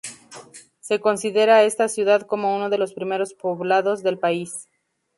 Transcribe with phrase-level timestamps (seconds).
[0.79, 4.67] Se considera a esta ciudad como uno de los primeros poblados del país.